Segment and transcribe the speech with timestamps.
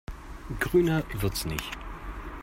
[0.59, 1.77] Grüner wird's nicht.